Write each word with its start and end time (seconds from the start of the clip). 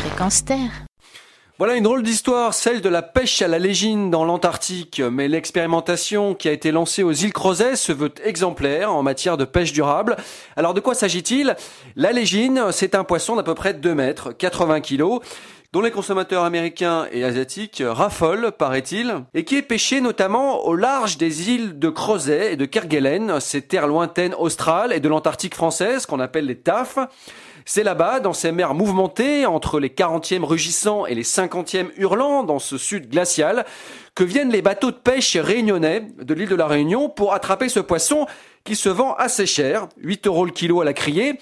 Fréquence 0.00 0.44
Terre. 0.44 0.84
Voilà 1.58 1.76
une 1.76 1.84
drôle 1.84 2.02
d'histoire, 2.02 2.52
celle 2.52 2.82
de 2.82 2.88
la 2.90 3.00
pêche 3.00 3.40
à 3.40 3.48
la 3.48 3.58
légine 3.58 4.10
dans 4.10 4.26
l'Antarctique. 4.26 5.00
Mais 5.00 5.26
l'expérimentation 5.26 6.34
qui 6.34 6.46
a 6.48 6.52
été 6.52 6.70
lancée 6.70 7.02
aux 7.02 7.12
îles 7.12 7.32
Crozet 7.32 7.76
se 7.76 7.92
veut 7.92 8.12
exemplaire 8.22 8.92
en 8.92 9.02
matière 9.02 9.38
de 9.38 9.46
pêche 9.46 9.72
durable. 9.72 10.16
Alors 10.54 10.74
de 10.74 10.80
quoi 10.80 10.94
s'agit-il? 10.94 11.56
La 11.94 12.12
légine, 12.12 12.64
c'est 12.72 12.94
un 12.94 13.04
poisson 13.04 13.36
d'à 13.36 13.42
peu 13.42 13.54
près 13.54 13.72
2 13.72 13.94
mètres, 13.94 14.32
80 14.32 14.82
kilos 14.82 15.20
dont 15.76 15.82
les 15.82 15.90
consommateurs 15.90 16.44
américains 16.44 17.06
et 17.12 17.22
asiatiques 17.22 17.82
raffolent, 17.86 18.50
paraît-il, 18.50 19.14
et 19.34 19.44
qui 19.44 19.56
est 19.56 19.62
pêché 19.62 20.00
notamment 20.00 20.64
au 20.64 20.74
large 20.74 21.18
des 21.18 21.50
îles 21.50 21.78
de 21.78 21.90
Crozet 21.90 22.54
et 22.54 22.56
de 22.56 22.64
Kerguelen, 22.64 23.40
ces 23.40 23.60
terres 23.60 23.86
lointaines 23.86 24.34
australes 24.38 24.94
et 24.94 25.00
de 25.00 25.08
l'Antarctique 25.10 25.54
française 25.54 26.06
qu'on 26.06 26.18
appelle 26.18 26.46
les 26.46 26.56
TAF. 26.56 26.96
C'est 27.66 27.82
là-bas, 27.82 28.20
dans 28.20 28.32
ces 28.32 28.52
mers 28.52 28.72
mouvementées, 28.72 29.44
entre 29.44 29.78
les 29.78 29.90
40e 29.90 30.44
rugissants 30.44 31.04
et 31.04 31.14
les 31.14 31.24
50e 31.24 31.88
hurlants, 31.98 32.42
dans 32.42 32.58
ce 32.58 32.78
sud 32.78 33.10
glacial, 33.10 33.66
que 34.14 34.24
viennent 34.24 34.50
les 34.50 34.62
bateaux 34.62 34.92
de 34.92 34.96
pêche 34.96 35.36
réunionnais 35.36 36.06
de 36.22 36.32
l'île 36.32 36.48
de 36.48 36.54
la 36.54 36.68
Réunion 36.68 37.10
pour 37.10 37.34
attraper 37.34 37.68
ce 37.68 37.80
poisson 37.80 38.26
qui 38.64 38.76
se 38.76 38.88
vend 38.88 39.12
assez 39.16 39.44
cher, 39.44 39.88
8 39.98 40.26
euros 40.26 40.46
le 40.46 40.52
kilo 40.52 40.80
à 40.80 40.86
la 40.86 40.94
criée. 40.94 41.38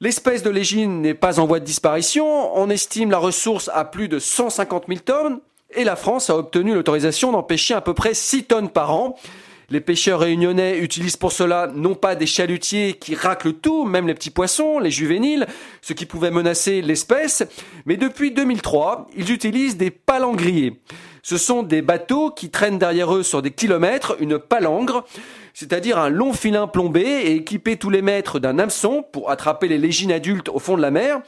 L'espèce 0.00 0.42
de 0.42 0.50
légine 0.50 1.00
n'est 1.00 1.14
pas 1.14 1.40
en 1.40 1.46
voie 1.46 1.58
de 1.58 1.64
disparition. 1.64 2.54
On 2.54 2.68
estime 2.68 3.10
la 3.10 3.16
ressource 3.16 3.70
à 3.72 3.86
plus 3.86 4.08
de 4.08 4.18
150 4.18 4.84
000 4.88 5.00
tonnes. 5.00 5.40
Et 5.74 5.84
la 5.84 5.96
France 5.96 6.28
a 6.28 6.36
obtenu 6.36 6.74
l'autorisation 6.74 7.32
d'en 7.32 7.42
pêcher 7.42 7.72
à 7.72 7.80
peu 7.80 7.94
près 7.94 8.12
6 8.12 8.44
tonnes 8.44 8.68
par 8.68 8.94
an. 8.94 9.16
Les 9.70 9.80
pêcheurs 9.80 10.20
réunionnais 10.20 10.78
utilisent 10.78 11.16
pour 11.16 11.32
cela 11.32 11.72
non 11.74 11.94
pas 11.94 12.14
des 12.14 12.26
chalutiers 12.26 12.92
qui 12.92 13.14
raclent 13.14 13.54
tout, 13.54 13.84
même 13.84 14.06
les 14.06 14.14
petits 14.14 14.30
poissons, 14.30 14.78
les 14.78 14.92
juvéniles, 14.92 15.46
ce 15.80 15.92
qui 15.92 16.06
pouvait 16.06 16.30
menacer 16.30 16.82
l'espèce, 16.82 17.42
mais 17.84 17.96
depuis 17.96 18.30
2003, 18.30 19.08
ils 19.16 19.32
utilisent 19.32 19.76
des 19.76 19.90
palangriers. 19.90 20.80
Ce 21.28 21.38
sont 21.38 21.64
des 21.64 21.82
bateaux 21.82 22.30
qui 22.30 22.50
traînent 22.50 22.78
derrière 22.78 23.12
eux 23.12 23.24
sur 23.24 23.42
des 23.42 23.50
kilomètres 23.50 24.16
une 24.20 24.38
palangre, 24.38 25.04
c'est-à-dire 25.54 25.98
un 25.98 26.08
long 26.08 26.32
filin 26.32 26.68
plombé 26.68 27.00
et 27.00 27.34
équipé 27.34 27.76
tous 27.76 27.90
les 27.90 28.00
mètres 28.00 28.38
d'un 28.38 28.60
hameçon 28.60 29.02
pour 29.02 29.28
attraper 29.28 29.66
les 29.66 29.76
légines 29.76 30.12
adultes 30.12 30.48
au 30.48 30.60
fond 30.60 30.76
de 30.76 30.82
la 30.82 30.92
mer. 30.92 31.20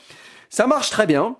Ça 0.51 0.69
marche 0.69 0.91
très 0.91 1.07
bien. 1.09 1.35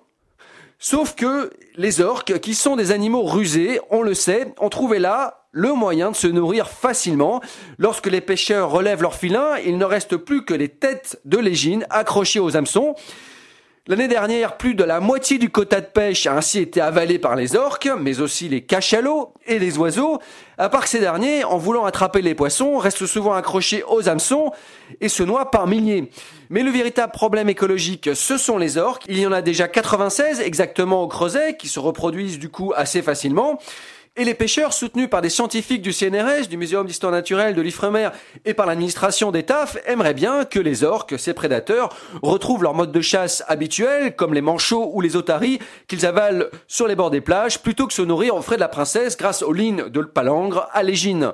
Sauf 0.77 1.15
que 1.15 1.51
les 1.77 2.01
orques, 2.01 2.41
qui 2.41 2.53
sont 2.53 2.75
des 2.75 2.91
animaux 2.91 3.23
rusés, 3.23 3.79
on 3.91 4.01
le 4.01 4.13
sait, 4.13 4.53
ont 4.59 4.67
trouvé 4.67 4.99
là 4.99 5.45
le 5.51 5.71
moyen 5.71 6.11
de 6.11 6.17
se 6.17 6.27
nourrir 6.27 6.67
facilement. 6.67 7.41
Lorsque 7.77 8.07
les 8.07 8.19
pêcheurs 8.19 8.71
relèvent 8.71 9.03
leur 9.03 9.15
filin, 9.15 9.55
il 9.65 9.77
ne 9.77 9.85
reste 9.85 10.17
plus 10.17 10.43
que 10.43 10.53
les 10.53 10.67
têtes 10.67 11.21
de 11.23 11.37
légines 11.37 11.87
accrochées 11.89 12.41
aux 12.41 12.57
hameçons. 12.57 12.95
L'année 13.89 14.07
dernière, 14.07 14.57
plus 14.57 14.75
de 14.75 14.83
la 14.83 14.99
moitié 14.99 15.39
du 15.39 15.49
quota 15.49 15.81
de 15.81 15.87
pêche 15.87 16.27
a 16.27 16.35
ainsi 16.35 16.59
été 16.59 16.79
avalé 16.79 17.17
par 17.17 17.35
les 17.35 17.55
orques, 17.55 17.89
mais 17.99 18.21
aussi 18.21 18.47
les 18.47 18.61
cachalots 18.61 19.33
et 19.47 19.57
les 19.57 19.79
oiseaux, 19.79 20.19
à 20.59 20.69
part 20.69 20.83
que 20.83 20.89
ces 20.89 20.99
derniers, 20.99 21.43
en 21.43 21.57
voulant 21.57 21.85
attraper 21.85 22.21
les 22.21 22.35
poissons, 22.35 22.77
restent 22.77 23.07
souvent 23.07 23.33
accrochés 23.33 23.83
aux 23.87 24.07
hameçons 24.07 24.51
et 25.01 25.09
se 25.09 25.23
noient 25.23 25.49
par 25.49 25.65
milliers. 25.65 26.11
Mais 26.51 26.61
le 26.61 26.69
véritable 26.69 27.11
problème 27.11 27.49
écologique, 27.49 28.11
ce 28.13 28.37
sont 28.37 28.59
les 28.59 28.77
orques. 28.77 29.05
Il 29.07 29.17
y 29.17 29.25
en 29.25 29.31
a 29.31 29.41
déjà 29.41 29.67
96 29.67 30.39
exactement 30.39 31.01
au 31.01 31.07
creuset, 31.07 31.57
qui 31.57 31.67
se 31.67 31.79
reproduisent 31.79 32.37
du 32.37 32.49
coup 32.49 32.73
assez 32.75 33.01
facilement. 33.01 33.57
Et 34.15 34.25
les 34.25 34.33
pêcheurs, 34.33 34.73
soutenus 34.73 35.09
par 35.09 35.21
des 35.21 35.29
scientifiques 35.29 35.81
du 35.81 35.93
CNRS, 35.93 36.47
du 36.49 36.57
Muséum 36.57 36.85
d'histoire 36.85 37.11
naturelle 37.11 37.55
de 37.55 37.61
l'Ifremer 37.61 38.09
et 38.43 38.53
par 38.53 38.65
l'administration 38.65 39.31
des 39.31 39.43
TAF, 39.43 39.77
aimeraient 39.85 40.13
bien 40.13 40.45
que 40.45 40.59
les 40.59 40.83
orques, 40.83 41.17
ces 41.17 41.33
prédateurs, 41.33 41.95
retrouvent 42.21 42.63
leur 42.63 42.73
mode 42.73 42.91
de 42.91 43.01
chasse 43.01 43.43
habituel, 43.47 44.15
comme 44.15 44.33
les 44.33 44.41
manchots 44.41 44.91
ou 44.93 45.01
les 45.01 45.15
otaries, 45.15 45.59
qu'ils 45.87 46.05
avalent 46.05 46.47
sur 46.67 46.87
les 46.87 46.95
bords 46.95 47.11
des 47.11 47.21
plages, 47.21 47.59
plutôt 47.59 47.87
que 47.87 47.93
se 47.93 48.01
nourrir 48.01 48.35
aux 48.35 48.41
frais 48.41 48.55
de 48.55 48.61
la 48.61 48.67
princesse 48.67 49.15
grâce 49.15 49.41
aux 49.41 49.53
lignes 49.53 49.89
de 49.89 50.01
palangre 50.01 50.67
à 50.73 50.83
l'égine. 50.83 51.31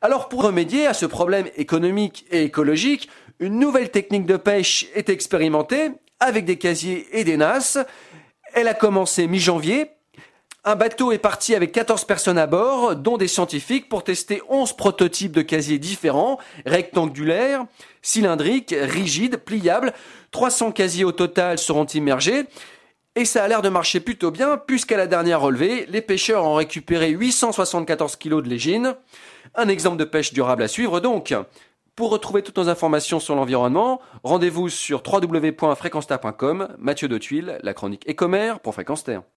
Alors 0.00 0.28
pour 0.28 0.42
remédier 0.42 0.86
à 0.86 0.94
ce 0.94 1.06
problème 1.06 1.46
économique 1.56 2.26
et 2.30 2.42
écologique, 2.42 3.08
une 3.38 3.58
nouvelle 3.58 3.90
technique 3.90 4.26
de 4.26 4.36
pêche 4.36 4.86
est 4.94 5.10
expérimentée 5.10 5.90
avec 6.20 6.44
des 6.44 6.56
casiers 6.56 7.06
et 7.12 7.24
des 7.24 7.36
nasses. 7.36 7.78
Elle 8.54 8.68
a 8.68 8.74
commencé 8.74 9.26
mi-janvier 9.26 9.90
un 10.66 10.74
bateau 10.74 11.12
est 11.12 11.18
parti 11.18 11.54
avec 11.54 11.70
14 11.70 12.04
personnes 12.04 12.38
à 12.38 12.48
bord, 12.48 12.96
dont 12.96 13.16
des 13.16 13.28
scientifiques, 13.28 13.88
pour 13.88 14.02
tester 14.02 14.42
11 14.48 14.72
prototypes 14.72 15.30
de 15.30 15.42
casiers 15.42 15.78
différents, 15.78 16.38
rectangulaires, 16.66 17.64
cylindriques, 18.02 18.74
rigides, 18.76 19.36
pliables. 19.36 19.92
300 20.32 20.72
casiers 20.72 21.04
au 21.04 21.12
total 21.12 21.58
seront 21.58 21.86
immergés. 21.86 22.46
Et 23.14 23.24
ça 23.24 23.44
a 23.44 23.48
l'air 23.48 23.62
de 23.62 23.68
marcher 23.68 24.00
plutôt 24.00 24.32
bien, 24.32 24.56
puisqu'à 24.58 24.96
la 24.96 25.06
dernière 25.06 25.40
relevée, 25.40 25.86
les 25.88 26.02
pêcheurs 26.02 26.44
ont 26.44 26.56
récupéré 26.56 27.10
874 27.10 28.16
kg 28.16 28.42
de 28.42 28.48
légine. 28.48 28.96
Un 29.54 29.68
exemple 29.68 29.98
de 29.98 30.04
pêche 30.04 30.32
durable 30.32 30.64
à 30.64 30.68
suivre 30.68 30.98
donc. 30.98 31.32
Pour 31.94 32.10
retrouver 32.10 32.42
toutes 32.42 32.58
nos 32.58 32.68
informations 32.68 33.20
sur 33.20 33.36
l'environnement, 33.36 34.00
rendez-vous 34.24 34.68
sur 34.68 35.00
www.fréquenster.com. 35.06 36.68
Mathieu 36.76 37.06
de 37.06 37.18
la 37.62 37.72
chronique 37.72 38.02
Écomère 38.06 38.58
pour 38.58 38.74
Fréquence 38.74 39.04